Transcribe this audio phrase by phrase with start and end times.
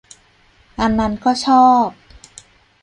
[0.79, 1.87] อันนั้นก็ชอบ